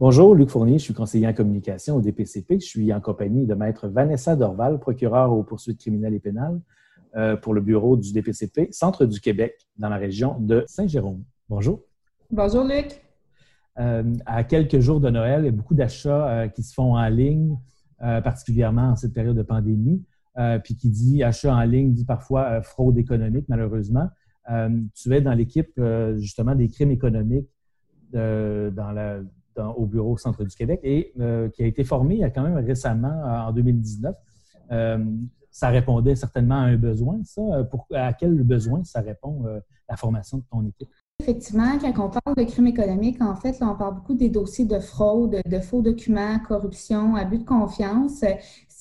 Bonjour, 0.00 0.34
Luc 0.34 0.48
Fournier, 0.48 0.78
je 0.78 0.84
suis 0.84 0.94
conseiller 0.94 1.26
en 1.26 1.34
communication 1.34 1.96
au 1.96 2.00
DPCP. 2.00 2.58
Je 2.58 2.64
suis 2.64 2.90
en 2.90 3.02
compagnie 3.02 3.44
de 3.44 3.52
maître 3.52 3.86
Vanessa 3.86 4.34
Dorval, 4.34 4.80
procureure 4.80 5.30
aux 5.30 5.42
poursuites 5.42 5.78
criminelles 5.78 6.14
et 6.14 6.20
pénales 6.20 6.58
euh, 7.16 7.36
pour 7.36 7.52
le 7.52 7.60
bureau 7.60 7.98
du 7.98 8.10
DPCP, 8.14 8.68
Centre 8.72 9.04
du 9.04 9.20
Québec, 9.20 9.68
dans 9.76 9.90
la 9.90 9.98
région 9.98 10.40
de 10.40 10.64
Saint-Jérôme. 10.66 11.22
Bonjour. 11.50 11.82
Bonjour, 12.30 12.64
Luc. 12.64 12.98
Euh, 13.78 14.14
à 14.24 14.42
quelques 14.42 14.78
jours 14.78 15.00
de 15.00 15.10
Noël, 15.10 15.42
il 15.42 15.44
y 15.44 15.48
a 15.48 15.52
beaucoup 15.52 15.74
d'achats 15.74 16.30
euh, 16.30 16.48
qui 16.48 16.62
se 16.62 16.72
font 16.72 16.96
en 16.96 17.08
ligne, 17.10 17.58
particulièrement 17.98 18.92
en 18.92 18.96
cette 18.96 19.12
période 19.12 19.36
de 19.36 19.42
pandémie. 19.42 20.02
puis 20.64 20.76
qui 20.76 20.88
dit 20.88 21.22
achat 21.22 21.54
en 21.54 21.64
ligne 21.64 21.92
dit 21.92 22.06
parfois 22.06 22.62
fraude 22.62 22.96
économique, 22.96 23.44
malheureusement. 23.50 24.08
tu 24.94 25.12
es 25.12 25.20
dans 25.20 25.34
l'équipe 25.34 25.78
justement 26.16 26.54
des 26.54 26.68
crimes 26.68 26.90
économiques 26.90 27.50
dans 28.14 28.92
la, 28.94 29.20
au 29.68 29.86
bureau 29.86 30.16
Centre 30.16 30.44
du 30.44 30.54
Québec 30.54 30.80
et 30.82 31.12
euh, 31.20 31.48
qui 31.48 31.62
a 31.62 31.66
été 31.66 31.84
formé 31.84 32.20
quand 32.34 32.42
même 32.42 32.56
récemment, 32.56 33.08
euh, 33.08 33.48
en 33.48 33.52
2019. 33.52 34.14
Euh, 34.72 35.04
ça 35.50 35.68
répondait 35.68 36.14
certainement 36.14 36.56
à 36.56 36.64
un 36.64 36.76
besoin, 36.76 37.18
ça. 37.24 37.42
à 37.94 38.12
quel 38.12 38.42
besoin 38.44 38.84
ça 38.84 39.00
répond, 39.00 39.44
la 39.88 39.96
formation 39.96 40.38
de 40.38 40.44
ton 40.48 40.64
équipe? 40.64 40.88
Effectivement, 41.18 41.76
quand 41.80 42.06
on 42.06 42.08
parle 42.08 42.36
de 42.36 42.44
crimes 42.44 42.68
économiques, 42.68 43.20
en 43.20 43.34
fait, 43.34 43.58
on 43.60 43.74
parle 43.74 43.96
beaucoup 43.96 44.14
des 44.14 44.28
dossiers 44.28 44.64
de 44.64 44.78
fraude, 44.78 45.40
de 45.44 45.58
faux 45.58 45.82
documents, 45.82 46.38
corruption, 46.46 47.16
abus 47.16 47.38
de 47.38 47.44
confiance. 47.44 48.24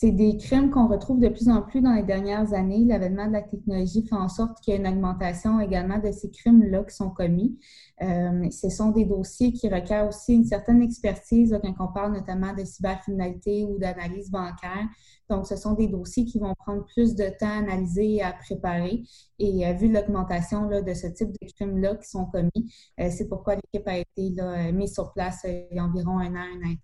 C'est 0.02 0.12
des 0.12 0.38
crimes 0.38 0.70
qu'on 0.70 0.88
retrouve 0.88 1.20
de 1.20 1.28
plus 1.28 1.50
en 1.50 1.62
plus 1.62 1.82
dans 1.82 1.92
les 1.92 2.04
dernières 2.04 2.54
années. 2.54 2.86
L'avènement 2.86 3.28
de 3.28 3.34
la 3.34 3.42
technologie 3.42 4.08
fait 4.08 4.16
en 4.16 4.30
sorte 4.30 4.62
qu'il 4.62 4.74
y 4.74 4.78
a 4.78 4.80
une 4.80 4.88
augmentation 4.88 5.60
également 5.60 6.00
de 6.00 6.10
ces 6.14 6.32
crimes-là 6.32 6.86
qui 6.86 6.96
sont 6.96 7.10
commis. 7.10 7.60
Euh, 8.02 8.50
ce 8.50 8.70
sont 8.70 8.92
des 8.92 9.04
dossiers 9.04 9.52
qui 9.52 9.68
requièrent 9.68 10.08
aussi 10.08 10.36
une 10.36 10.46
certaine 10.46 10.82
expertise 10.82 11.60
quand 11.62 11.74
on 11.86 11.92
parle 11.92 12.14
notamment 12.14 12.54
de 12.54 12.64
cybercriminalité 12.64 13.66
ou 13.66 13.78
d'analyse 13.78 14.32
bancaire. 14.32 14.88
Donc, 15.30 15.46
ce 15.46 15.56
sont 15.56 15.74
des 15.74 15.88
dossiers 15.88 16.26
qui 16.26 16.40
vont 16.40 16.54
prendre 16.56 16.86
plus 16.86 17.16
de 17.16 17.30
temps 17.40 17.48
à 17.48 17.60
analyser 17.60 18.16
et 18.16 18.24
à 18.24 18.34
préparer. 18.34 19.04
Et 19.38 19.66
euh, 19.66 19.74
vu 19.74 19.92
l'augmentation 19.92 20.68
de 20.68 20.94
ce 20.94 21.08
type 21.08 21.32
de 21.32 21.48
crimes-là 21.56 21.96
qui 21.96 22.10
sont 22.10 22.26
commis, 22.26 22.74
euh, 23.00 23.10
c'est 23.10 23.28
pourquoi 23.28 23.56
l'équipe 23.56 23.88
a 23.88 23.98
été 23.98 24.30
là, 24.36 24.72
mise 24.72 24.94
sur 24.94 25.14
place 25.14 25.46
il 25.46 25.76
y 25.76 25.80
a 25.80 25.84
environ 25.84 26.20
un 26.20 26.36
an, 26.36 26.46
un 26.54 26.68
an 26.68 26.76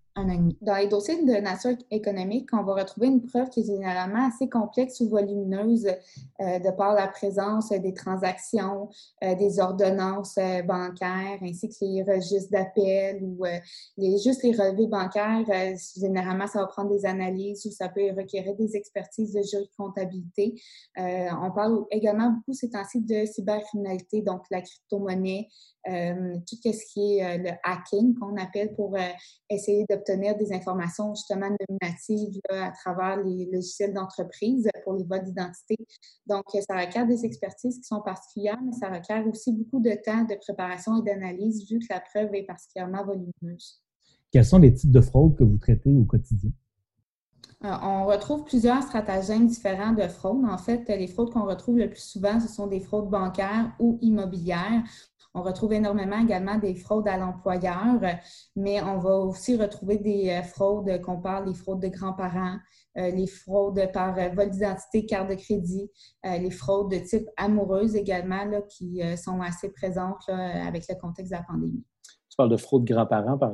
dans 0.62 0.76
les 0.76 0.88
dossiers 0.88 1.22
de 1.26 1.42
nature 1.42 1.76
économique, 1.92 2.50
on 2.54 2.64
va 2.64 2.76
retrouver 2.76 3.08
une 3.08 3.26
preuve 3.26 3.50
qui 3.50 3.62
est 3.62 3.66
généralement 3.66 4.28
assez 4.28 4.48
complexe 4.48 5.02
ou 5.02 5.10
volumineuse 5.10 5.88
euh, 5.88 6.60
de 6.60 6.72
par 6.72 6.94
la 6.94 7.08
présence 7.08 7.70
des 7.70 7.94
transactions, 7.94 8.90
euh, 9.24 9.36
des 9.36 9.60
ordonnances 9.60 10.38
euh, 10.38 10.62
bancaires, 10.62 11.40
ainsi 11.42 11.68
que 11.68 11.76
les 11.82 12.04
registres 12.04 12.50
d'appel 12.52 13.22
ou 13.24 13.44
juste 14.24 14.44
les 14.44 14.52
relevés 14.52 14.88
bancaires. 14.88 15.46
généralement, 16.00 16.48
ça 16.48 16.60
va 16.60 16.68
prendre 16.68 16.92
des 16.92 17.06
analyses 17.06 17.66
ou 17.66 17.72
ça 17.72 17.90
peut 17.90 18.12
requérir 18.16 18.35
des 18.58 18.76
expertises 18.76 19.34
de 19.34 19.42
jury 19.42 19.70
comptabilité. 19.78 20.56
on 20.98 21.52
parle 21.54 21.86
également 21.92 22.32
beaucoup 22.32 22.54
ces 22.54 22.70
temps-ci 22.70 23.02
de 23.02 23.26
cybercriminalité, 23.26 24.22
donc 24.22 24.44
la 24.52 24.62
crypto-monnaie, 24.62 25.48
tout 25.86 26.58
ce 26.64 26.94
qui 26.94 27.18
est 27.18 27.38
le 27.38 27.52
hacking 27.64 28.16
qu'on 28.16 28.38
appelle 28.38 28.74
pour 28.76 28.96
essayer 29.50 29.86
de 29.90 29.96
obtenir 29.96 30.36
des 30.38 30.54
informations 30.54 31.14
justement 31.16 31.50
nominatives 31.70 32.40
à 32.50 32.72
travers 32.72 33.24
les 33.24 33.50
logiciels 33.52 33.94
d'entreprise 33.94 34.68
pour 34.84 34.94
les 34.94 35.04
vols 35.04 35.24
d'identité. 35.24 35.76
Donc, 36.28 36.44
ça 36.68 36.80
requiert 36.80 37.08
des 37.08 37.26
expertises 37.26 37.78
qui 37.78 37.84
sont 37.84 38.02
particulières, 38.02 38.60
mais 38.64 38.72
ça 38.74 38.90
requiert 38.90 39.26
aussi 39.28 39.52
beaucoup 39.54 39.80
de 39.80 39.92
temps 40.04 40.24
de 40.24 40.36
préparation 40.36 41.00
et 41.00 41.04
d'analyse 41.04 41.70
vu 41.70 41.80
que 41.80 41.86
la 41.90 42.02
preuve 42.02 42.34
est 42.36 42.44
particulièrement 42.44 43.06
volumineuse. 43.06 43.82
Quels 44.32 44.46
sont 44.46 44.60
les 44.60 44.74
types 44.74 44.92
de 44.92 45.02
fraudes 45.02 45.38
que 45.38 45.44
vous 45.44 45.58
traitez 45.58 45.96
au 45.96 46.04
quotidien? 46.04 46.52
Euh, 47.66 47.78
on 47.82 48.06
retrouve 48.06 48.44
plusieurs 48.44 48.84
stratagèmes 48.84 49.48
différents 49.48 49.94
de 49.94 50.08
fraude. 50.08 50.46
En 50.46 50.58
fait, 50.58 50.88
les 50.88 51.08
fraudes 51.08 51.32
qu'on 51.32 51.46
retrouve 51.46 51.78
le 51.78 51.90
plus 51.90 52.04
souvent, 52.04 52.40
ce 52.40 52.48
sont 52.48 52.68
des 52.68 52.80
fraudes 52.80 53.10
bancaires 53.10 53.72
ou 53.80 53.98
immobilières. 54.02 54.84
On 55.38 55.42
retrouve 55.42 55.74
énormément 55.74 56.18
également 56.18 56.58
des 56.58 56.74
fraudes 56.76 57.10
à 57.10 57.18
l'employeur, 57.18 58.00
mais 58.56 58.82
on 58.82 59.00
va 59.00 59.18
aussi 59.18 59.58
retrouver 59.58 59.98
des 59.98 60.30
euh, 60.30 60.42
fraudes 60.44 61.02
qu'on 61.02 61.20
parle, 61.20 61.50
les 61.50 61.54
fraudes 61.54 61.82
de 61.82 61.90
grands-parents, 61.90 62.56
euh, 62.98 63.12
les 63.12 63.28
fraudes 63.28 63.92
par 63.92 64.18
euh, 64.18 64.30
vol 64.30 64.50
d'identité, 64.50 65.06
carte 65.06 65.30
de 65.30 65.36
crédit, 65.36 65.92
les 66.24 66.52
fraudes 66.52 66.90
de 66.90 67.00
type 67.00 67.28
amoureuse 67.36 67.98
également, 67.98 68.50
qui 68.70 69.02
sont 69.18 69.42
assez 69.42 69.70
présentes 69.74 70.30
avec 70.30 70.86
le 70.88 70.96
contexte 70.96 71.34
de 71.34 71.38
la 71.38 71.44
pandémie. 71.44 71.84
Tu 72.30 72.38
parles 72.38 72.50
de 72.50 72.58
fraude 72.58 72.86
grands-parents, 72.86 73.38
par 73.38 73.54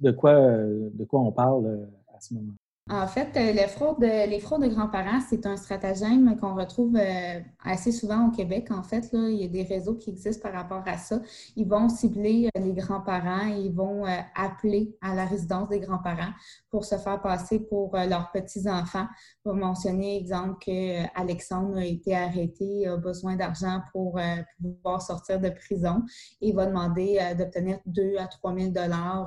de 0.00 0.10
quoi, 0.12 0.34
de 0.34 1.04
quoi 1.04 1.20
on 1.20 1.32
parle 1.32 1.86
à 2.08 2.20
ce 2.20 2.32
moment? 2.32 2.54
En 2.88 3.08
fait, 3.08 3.36
euh, 3.36 3.50
les 3.50 3.66
fraudes, 3.66 3.98
les 4.00 4.38
fraudes 4.38 4.62
de 4.62 4.68
grands-parents, 4.68 5.18
c'est 5.28 5.44
un 5.44 5.56
stratagème 5.56 6.36
qu'on 6.36 6.54
retrouve 6.54 6.96
euh, 6.96 7.40
assez 7.64 7.90
souvent 7.90 8.28
au 8.28 8.30
Québec. 8.30 8.68
En 8.70 8.84
fait, 8.84 9.08
il 9.12 9.42
y 9.42 9.44
a 9.44 9.48
des 9.48 9.64
réseaux 9.64 9.96
qui 9.96 10.10
existent 10.10 10.48
par 10.48 10.56
rapport 10.56 10.84
à 10.86 10.96
ça. 10.96 11.20
Ils 11.56 11.66
vont 11.66 11.88
cibler 11.88 12.48
euh, 12.56 12.60
les 12.60 12.72
grands-parents 12.74 13.48
et 13.48 13.58
ils 13.62 13.74
vont 13.74 14.04
appeler 14.36 14.96
à 15.02 15.16
la 15.16 15.26
résidence 15.26 15.68
des 15.68 15.80
grands-parents 15.80 16.30
pour 16.70 16.84
se 16.84 16.96
faire 16.96 17.20
passer 17.20 17.58
pour 17.58 17.96
leurs 17.96 18.30
petits-enfants. 18.30 19.08
Pour 19.42 19.54
mentionner, 19.54 20.18
exemple, 20.18 20.58
qu'Alexandre 20.60 21.78
a 21.78 21.84
été 21.84 22.14
arrêté, 22.14 22.86
a 22.86 22.96
besoin 22.96 23.34
d'argent 23.34 23.80
pour 23.90 24.20
pouvoir 24.60 25.02
sortir 25.02 25.40
de 25.40 25.48
prison 25.48 26.02
et 26.40 26.52
va 26.52 26.66
demander 26.66 27.18
d'obtenir 27.36 27.78
2 27.86 28.16
à 28.18 28.28
3 28.28 28.54
000 28.54 28.70
dollars 28.70 29.26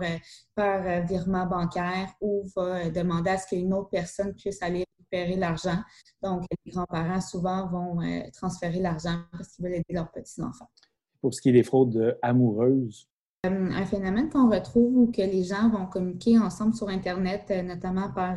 par 0.55 1.05
virement 1.05 1.45
bancaire 1.45 2.09
ou 2.21 2.45
va 2.55 2.89
demander 2.89 3.31
à 3.31 3.37
ce 3.37 3.48
qu'une 3.49 3.73
autre 3.73 3.89
personne 3.89 4.33
puisse 4.33 4.61
aller 4.61 4.85
récupérer 4.97 5.35
l'argent. 5.35 5.77
Donc, 6.21 6.43
les 6.65 6.71
grands-parents, 6.71 7.21
souvent, 7.21 7.67
vont 7.67 8.01
euh, 8.01 8.21
transférer 8.33 8.79
l'argent 8.79 9.21
parce 9.31 9.49
qu'ils 9.49 9.65
veulent 9.65 9.75
aider 9.75 9.93
leurs 9.93 10.11
petits-enfants. 10.11 10.69
Pour 11.21 11.33
ce 11.33 11.41
qui 11.41 11.49
est 11.49 11.53
des 11.53 11.63
fraudes 11.63 12.17
amoureuses, 12.21 13.09
euh, 13.45 13.71
un 13.71 13.85
phénomène 13.85 14.29
qu'on 14.29 14.49
retrouve 14.49 14.97
où 14.97 15.11
que 15.11 15.21
les 15.21 15.43
gens 15.43 15.69
vont 15.69 15.85
communiquer 15.85 16.37
ensemble 16.37 16.73
sur 16.73 16.89
Internet, 16.89 17.45
euh, 17.51 17.61
notamment 17.61 18.11
par 18.11 18.35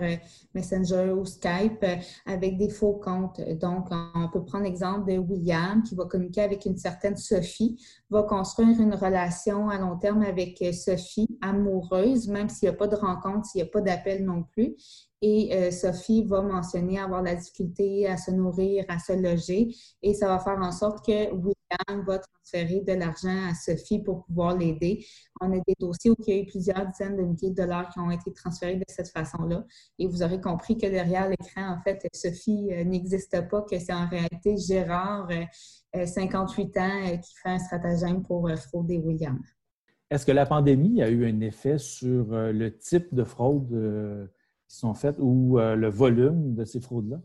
Messenger 0.55 1.13
ou 1.13 1.25
Skype, 1.25 1.85
avec 2.25 2.57
des 2.57 2.69
faux 2.69 2.95
comptes. 2.95 3.41
Donc, 3.61 3.89
on 3.91 4.29
peut 4.33 4.45
prendre 4.45 4.65
l'exemple 4.65 5.11
de 5.11 5.19
William 5.19 5.83
qui 5.83 5.95
va 5.95 6.05
communiquer 6.05 6.43
avec 6.43 6.67
une 6.67 6.77
certaine 6.77 7.17
Sophie, 7.17 7.77
va 8.11 8.23
construire 8.23 8.81
une 8.81 8.95
relation 8.95 9.69
à 9.71 9.79
long 9.79 9.97
terme 9.97 10.23
avec 10.23 10.63
Sophie, 10.73 11.39
amoureuse, 11.41 12.29
même 12.29 12.49
s'il 12.49 12.69
n'y 12.69 12.75
a 12.75 12.79
pas 12.79 12.89
de 12.89 12.97
rencontre, 12.97 13.47
s'il 13.47 13.63
n'y 13.63 13.69
a 13.69 13.71
pas 13.71 13.81
d'appel 13.81 14.25
non 14.25 14.45
plus. 14.45 14.77
Et 15.23 15.55
euh, 15.55 15.71
Sophie 15.71 16.25
va 16.25 16.43
mentionner 16.43 16.99
avoir 16.99 17.23
la 17.23 17.37
difficulté 17.37 18.09
à 18.09 18.17
se 18.17 18.33
nourrir, 18.33 18.85
à 18.89 18.99
se 18.99 19.13
loger. 19.13 19.75
Et 20.03 20.15
ça 20.15 20.27
va 20.27 20.41
faire 20.41 20.59
en 20.61 20.73
sorte 20.73 21.07
que 21.07 21.33
William 21.33 21.55
va 22.07 22.19
transférer 22.19 22.81
de 22.81 22.93
l'argent 22.93 23.49
à 23.51 23.55
Sophie 23.55 24.01
pour 24.01 24.25
pouvoir 24.25 24.57
l'aider. 24.57 25.05
On 25.41 25.53
a 25.53 25.57
des 25.67 25.75
dossiers 25.79 26.11
où 26.11 26.17
il 26.27 26.35
y 26.35 26.39
a 26.39 26.43
eu 26.43 26.47
plusieurs 26.47 26.87
dizaines 26.87 27.17
de 27.17 27.23
milliers 27.23 27.51
de 27.51 27.55
dollars 27.55 27.89
qui 27.89 27.99
ont 27.99 28.11
été 28.11 28.33
transférés 28.33 28.77
de 28.77 28.85
cette 28.89 29.09
façon-là. 29.09 29.65
Et 29.99 30.07
vous 30.07 30.23
aurez 30.23 30.41
compris 30.41 30.77
que 30.77 30.87
derrière 30.87 31.29
l'écran, 31.29 31.77
en 31.77 31.81
fait, 31.83 32.07
Sophie 32.13 32.69
euh, 32.73 32.85
n'existe 32.85 33.49
pas, 33.49 33.63
que 33.63 33.79
c'est 33.79 33.93
en 33.93 34.09
réalité 34.09 34.57
Gérard, 34.57 35.29
58 35.95 36.77
euh, 36.77 36.81
ans, 36.81 37.19
qui 37.19 37.35
fait 37.43 37.51
un 37.51 37.59
stratagème 37.59 38.23
pour 38.23 38.51
frauder 38.51 38.99
William. 38.99 39.41
Est-ce 40.11 40.27
que 40.27 40.33
la 40.33 40.47
pandémie 40.47 41.03
a 41.03 41.09
eu 41.09 41.27
un 41.27 41.41
effet 41.41 41.79
sur 41.79 42.27
le 42.31 42.69
type 42.77 43.15
de 43.15 43.25
fraude 43.25 44.29
sont 44.73 44.95
faites 44.95 45.17
ou 45.19 45.59
euh, 45.59 45.77
le 45.77 45.89
volume 45.89 46.55
de 46.55 46.65
ces 46.65 46.81
fraudes-là? 46.81 47.21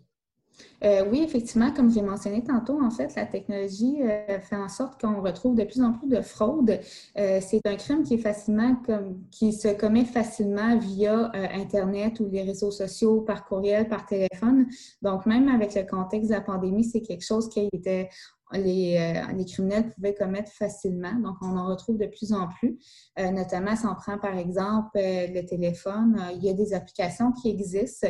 Euh, 0.83 1.05
oui, 1.11 1.21
effectivement, 1.23 1.71
comme 1.71 1.91
j'ai 1.91 2.01
mentionné 2.01 2.43
tantôt, 2.43 2.81
en 2.81 2.89
fait, 2.89 3.15
la 3.15 3.25
technologie 3.25 3.97
euh, 4.01 4.39
fait 4.39 4.55
en 4.55 4.69
sorte 4.69 4.99
qu'on 4.99 5.21
retrouve 5.21 5.55
de 5.55 5.63
plus 5.63 5.81
en 5.81 5.93
plus 5.93 6.07
de 6.07 6.21
fraudes. 6.21 6.79
c'est 7.15 7.61
un 7.65 7.75
crime 7.75 8.03
qui 8.03 8.15
est 8.15 8.19
facilement 8.19 8.75
comme, 8.85 9.21
qui 9.31 9.53
se 9.53 9.69
commet 9.69 10.05
facilement 10.05 10.77
via 10.77 11.31
Internet 11.33 12.19
ou 12.19 12.29
les 12.29 12.43
réseaux 12.43 12.71
sociaux, 12.71 13.21
par 13.21 13.45
courriel, 13.45 13.87
par 13.87 14.05
téléphone. 14.05 14.67
Donc, 15.01 15.25
même 15.25 15.47
avec 15.49 15.75
le 15.75 15.83
contexte 15.83 16.29
de 16.29 16.35
la 16.35 16.41
pandémie, 16.41 16.83
c'est 16.83 17.01
quelque 17.01 17.25
chose 17.25 17.49
qui 17.49 17.67
était 17.73 18.09
les, 18.53 18.97
euh, 18.97 19.43
criminels 19.43 19.91
pouvaient 19.93 20.13
commettre 20.13 20.51
facilement. 20.51 21.13
Donc, 21.15 21.35
on 21.41 21.57
en 21.57 21.67
retrouve 21.67 21.97
de 21.97 22.07
plus 22.07 22.33
en 22.33 22.47
plus. 22.47 22.77
Euh, 23.19 23.31
notamment, 23.31 23.75
si 23.75 23.85
on 23.85 23.95
prend 23.95 24.17
par 24.17 24.37
exemple 24.37 24.97
euh, 24.97 25.27
le 25.27 25.45
téléphone, 25.45 26.21
il 26.35 26.43
y 26.43 26.49
a 26.49 26.53
des 26.53 26.73
applications 26.73 27.31
qui 27.31 27.49
existent 27.49 28.07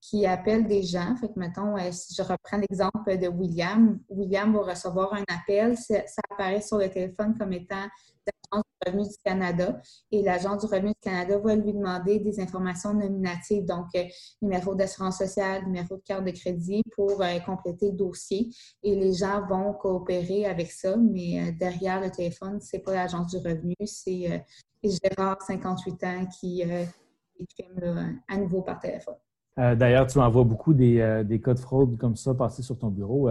qui 0.00 0.26
appellent 0.26 0.66
des 0.66 0.82
gens. 0.82 1.14
Fait 1.16 1.28
que, 1.28 1.38
mettons, 1.38 1.76
si 1.92 2.14
je 2.14 2.22
reprends 2.22 2.58
l'exemple 2.58 3.18
de 3.18 3.28
William, 3.28 3.98
William 4.08 4.52
va 4.52 4.70
recevoir 4.72 5.14
un 5.14 5.24
appel, 5.28 5.76
ça 5.76 6.02
apparaît 6.30 6.62
sur 6.62 6.78
le 6.78 6.88
téléphone 6.88 7.36
comme 7.38 7.52
étant 7.52 7.86
l'Agence 8.26 8.64
du 8.64 8.90
revenu 8.90 9.08
du 9.08 9.16
Canada. 9.24 9.80
Et 10.10 10.22
l'Agence 10.22 10.64
du 10.64 10.66
revenu 10.66 10.88
du 10.90 11.00
Canada 11.00 11.38
va 11.38 11.54
lui 11.54 11.72
demander 11.72 12.18
des 12.18 12.40
informations 12.40 12.94
nominatives, 12.94 13.64
donc 13.64 13.86
euh, 13.94 14.04
numéro 14.42 14.74
d'assurance 14.74 15.18
sociale, 15.18 15.64
numéro 15.66 15.96
de 15.96 16.02
carte 16.02 16.24
de 16.24 16.30
crédit 16.30 16.82
pour 16.94 17.22
euh, 17.22 17.38
compléter 17.40 17.90
le 17.90 17.96
dossier. 17.96 18.50
Et 18.82 18.94
les 18.94 19.12
gens 19.12 19.46
vont 19.46 19.72
coopérer 19.74 20.46
avec 20.46 20.70
ça, 20.70 20.96
mais 20.96 21.40
euh, 21.40 21.52
derrière 21.52 22.00
le 22.00 22.10
téléphone, 22.10 22.60
c'est 22.60 22.80
pas 22.80 22.94
l'Agence 22.94 23.28
du 23.28 23.38
revenu, 23.38 23.74
c'est 23.84 24.44
Gérard, 24.82 25.42
58 25.42 26.04
ans, 26.04 26.26
qui 26.26 26.62
écrime 27.38 28.18
à 28.28 28.36
nouveau 28.38 28.62
par 28.62 28.78
téléphone. 28.80 29.16
D'ailleurs, 29.60 30.06
tu 30.06 30.18
envoies 30.18 30.44
beaucoup 30.44 30.72
des, 30.72 31.22
des, 31.26 31.40
cas 31.40 31.52
de 31.52 31.58
fraude 31.58 31.98
comme 31.98 32.16
ça 32.16 32.32
passer 32.34 32.62
sur 32.62 32.78
ton 32.78 32.88
bureau. 32.88 33.28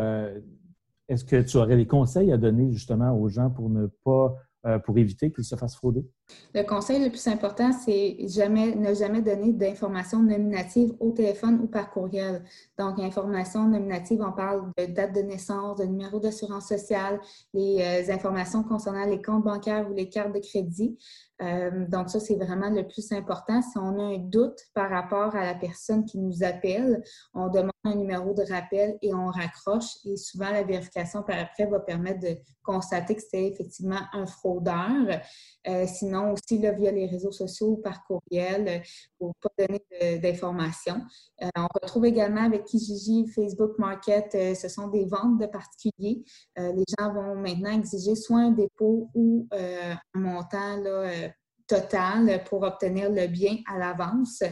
Est-ce 1.10 1.26
que 1.26 1.42
tu 1.42 1.58
aurais 1.58 1.76
des 1.76 1.88
conseils 1.88 2.32
à 2.32 2.38
donner 2.38 2.72
justement 2.72 3.18
aux 3.20 3.30
gens 3.30 3.50
pour 3.50 3.70
ne 3.70 3.88
pas 4.04 4.26
euh, 4.26 4.49
pour 4.86 4.98
éviter 4.98 5.32
qu'ils 5.32 5.46
se 5.46 5.56
fassent 5.56 5.76
frauder? 5.76 6.06
Le 6.54 6.64
conseil 6.64 7.04
le 7.04 7.10
plus 7.10 7.28
important, 7.28 7.72
c'est 7.72 8.18
jamais, 8.28 8.76
ne 8.76 8.94
jamais 8.94 9.22
donner 9.22 9.54
d'informations 9.54 10.22
nominatives 10.22 10.94
au 11.00 11.12
téléphone 11.12 11.60
ou 11.64 11.68
par 11.68 11.92
courriel. 11.92 12.44
Donc, 12.78 13.00
informations 13.00 13.68
nominatives, 13.68 14.22
on 14.22 14.32
parle 14.32 14.72
de 14.78 14.86
date 14.86 15.16
de 15.16 15.22
naissance, 15.22 15.78
de 15.78 15.86
numéro 15.86 16.20
d'assurance 16.20 16.68
sociale, 16.68 17.20
les 17.54 17.82
euh, 17.82 18.14
informations 18.14 18.64
concernant 18.64 19.06
les 19.06 19.22
comptes 19.22 19.44
bancaires 19.44 19.90
ou 19.90 19.94
les 19.94 20.10
cartes 20.10 20.34
de 20.34 20.40
crédit. 20.40 20.98
Euh, 21.42 21.88
donc, 21.88 22.10
ça, 22.10 22.20
c'est 22.20 22.36
vraiment 22.36 22.70
le 22.70 22.88
plus 22.88 23.12
important. 23.12 23.62
Si 23.62 23.78
on 23.78 23.98
a 24.00 24.16
un 24.16 24.18
doute 24.18 24.60
par 24.74 24.90
rapport 24.90 25.36
à 25.36 25.46
la 25.46 25.56
personne 25.56 26.06
qui 26.06 26.20
nous 26.20 26.44
appelle, 26.44 27.02
on 27.34 27.48
demande 27.48 27.72
un 27.84 27.96
numéro 27.96 28.34
de 28.34 28.44
rappel 28.44 28.98
et 29.02 29.14
on 29.14 29.28
raccroche. 29.28 29.98
Et 30.06 30.18
souvent, 30.18 30.52
la 30.52 30.64
vérification 30.64 31.24
par 31.24 31.40
après 31.40 31.66
va 31.66 31.80
permettre 31.80 32.20
de 32.20 32.38
constater 32.62 33.16
que 33.16 33.22
c'est 33.22 33.48
effectivement 33.48 34.02
un 34.14 34.26
fraudeur. 34.26 35.22
Euh, 35.68 35.86
sinon, 35.88 36.34
aussi 36.34 36.60
là, 36.60 36.72
via 36.72 36.92
les 36.92 37.08
réseaux 37.08 37.32
sociaux 37.32 37.72
ou 37.72 37.78
par 37.78 38.04
courriel 38.04 38.84
pour 39.18 39.30
ne 39.30 39.34
pas 39.42 39.66
donner 39.66 40.20
d'informations. 40.20 41.02
Euh, 41.42 41.48
on 41.56 41.68
retrouve 41.82 42.06
également 42.06 42.44
avec 42.44 42.66
Kijiji, 42.66 43.28
Facebook 43.28 43.78
Market, 43.78 44.56
ce 44.56 44.68
sont 44.68 44.88
des 44.88 45.06
ventes 45.06 45.40
de 45.40 45.48
particuliers. 45.48 46.24
les 46.58 46.86
gens 46.98 47.14
vont 47.14 47.36
maintenant 47.36 47.72
exiger 47.72 48.16
soit 48.16 48.40
un 48.40 48.52
dépôt 48.52 49.10
ou 49.14 49.48
un 49.52 49.98
montant 50.20 50.78
là, 50.78 51.32
total 51.70 52.44
pour 52.46 52.64
obtenir 52.64 53.10
le 53.10 53.28
bien 53.28 53.58
à 53.72 53.78
l'avance. 53.78 54.44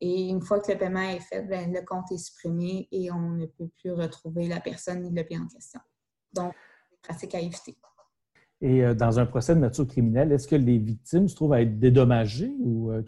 Et 0.00 0.28
une 0.28 0.42
fois 0.42 0.60
que 0.60 0.70
le 0.70 0.78
paiement 0.78 1.00
est 1.00 1.20
fait, 1.20 1.42
ben, 1.42 1.72
le 1.72 1.80
compte 1.84 2.12
est 2.12 2.18
supprimé 2.18 2.86
et 2.92 3.10
on 3.10 3.30
ne 3.30 3.46
peut 3.46 3.68
plus 3.80 3.92
retrouver 3.92 4.46
la 4.46 4.60
personne 4.60 5.02
ni 5.02 5.10
le 5.10 5.22
bien 5.22 5.42
en 5.42 5.48
question. 5.48 5.80
Donc, 6.34 6.54
c'est 6.90 7.00
pratique 7.00 7.34
à 7.34 7.40
éviter. 7.40 7.76
Et 8.60 8.84
euh, 8.84 8.94
dans 8.94 9.18
un 9.18 9.26
procès 9.26 9.54
de 9.54 9.60
nature 9.60 9.86
criminelle, 9.86 10.32
est-ce 10.32 10.48
que 10.48 10.56
les 10.56 10.78
victimes 10.78 11.28
se 11.28 11.34
trouvent 11.34 11.52
à 11.52 11.62
être 11.62 11.78
dédommagées 11.78 12.54
ou 12.60 12.90
euh, 12.90 13.02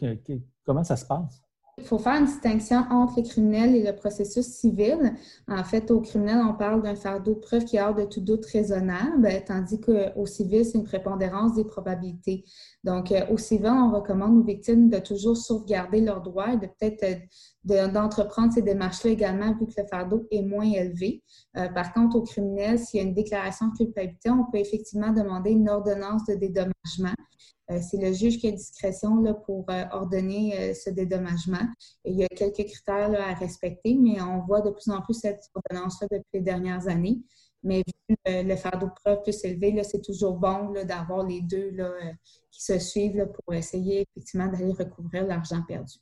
comment 0.65 0.85
ça 0.85 0.97
se 0.97 1.07
passe? 1.07 1.43
Il 1.79 1.85
faut 1.85 1.99
faire 1.99 2.19
une 2.19 2.27
distinction 2.27 2.85
entre 2.91 3.15
les 3.17 3.23
criminels 3.23 3.75
et 3.75 3.85
le 3.85 3.95
processus 3.95 4.47
civil. 4.47 5.15
En 5.47 5.63
fait, 5.65 5.91
au 5.91 6.01
criminel, 6.01 6.39
on 6.45 6.55
parle 6.55 6.83
d'un 6.83 6.97
fardeau 6.97 7.35
de 7.35 7.39
preuve 7.39 7.65
qui 7.65 7.77
est 7.77 7.83
hors 7.83 7.95
de 7.95 8.05
tout 8.05 8.21
doute 8.21 8.45
raisonnable, 8.47 9.29
tandis 9.47 9.81
qu'au 9.81 10.27
civil, 10.27 10.65
c'est 10.65 10.79
une 10.79 10.85
prépondérance 10.85 11.55
des 11.55 11.65
probabilités. 11.65 12.45
Donc, 12.85 13.13
euh, 13.13 13.21
au 13.31 13.39
civil, 13.39 13.71
on 13.71 13.93
recommande 13.93 14.39
aux 14.39 14.43
victimes 14.43 14.91
de 14.91 14.99
toujours 14.99 15.37
sauvegarder 15.37 16.01
leurs 16.01 16.23
droits 16.23 16.53
et 16.53 16.57
de 16.57 16.67
peut-être 16.67 17.23
d'entreprendre 17.65 18.53
ces 18.53 18.63
démarches-là 18.63 19.11
également, 19.11 19.53
vu 19.55 19.67
que 19.67 19.81
le 19.81 19.87
fardeau 19.87 20.27
est 20.31 20.43
moins 20.43 20.71
élevé. 20.71 21.23
Euh, 21.57 21.69
par 21.69 21.93
contre, 21.93 22.17
au 22.17 22.23
criminel, 22.23 22.79
s'il 22.79 23.01
y 23.01 23.03
a 23.03 23.07
une 23.07 23.15
déclaration 23.15 23.69
de 23.69 23.77
culpabilité, 23.77 24.31
on 24.31 24.45
peut 24.51 24.59
effectivement 24.59 25.13
demander 25.13 25.51
une 25.51 25.69
ordonnance 25.69 26.25
de 26.27 26.35
dédommagement. 26.35 27.15
Euh, 27.71 27.81
c'est 27.83 27.99
le 27.99 28.13
juge 28.13 28.39
qui 28.39 28.49
a 28.49 28.53
discrétion 28.53 29.21
là, 29.21 29.35
pour 29.35 29.67
euh, 29.71 29.85
ordonner 29.93 30.73
ce 30.75 30.91
dédommagement. 30.91 31.67
il 32.05 32.17
y 32.17 32.25
a 32.25 32.29
quelques 32.29 32.65
critères 32.65 33.13
à 33.21 33.35
respecter, 33.35 33.95
mais 33.95 34.23
on 34.23 34.41
voit 34.47 34.61
de 34.61 34.71
plus 34.71 34.91
en 34.91 35.03
plus 35.03 35.15
cette 35.15 35.45
ordonnance-là 35.55 36.09
depuis 36.11 36.25
les 36.35 36.41
dernières 36.41 36.89
années. 36.89 37.21
Mais 37.65 37.83
vu 38.09 38.17
le 38.25 38.57
fardeau 38.57 38.87
de 38.87 38.93
preuve 39.05 39.23
plus 39.23 39.45
élevé, 39.45 39.83
c'est 39.83 40.01
toujours 40.01 40.39
bon 40.39 40.73
d'avoir 40.85 41.27
les 41.27 41.43
deux 41.43 41.73
qui 42.53 42.63
se 42.63 42.79
suivent 42.79 43.29
pour 43.35 43.53
essayer 43.53 44.07
effectivement 44.09 44.47
d'aller 44.47 44.73
recouvrir 44.73 45.27
l'argent 45.27 45.63
perdu. 45.67 45.99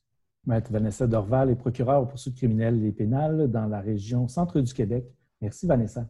Maître 0.46 0.70
Vanessa 0.70 1.06
Dorval 1.06 1.50
est 1.50 1.56
procureure 1.56 2.02
aux 2.02 2.06
poursuites 2.06 2.36
criminelles 2.36 2.84
et 2.84 2.92
pénales 2.92 3.50
dans 3.50 3.66
la 3.66 3.80
région 3.80 4.28
centre 4.28 4.60
du 4.60 4.72
Québec. 4.72 5.04
Merci, 5.40 5.66
Vanessa. 5.66 6.08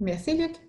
Merci, 0.00 0.36
Luc. 0.36 0.65